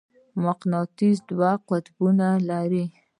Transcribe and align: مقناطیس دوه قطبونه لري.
مقناطیس 0.43 1.17
دوه 1.29 1.51
قطبونه 1.69 2.29
لري. 2.49 2.85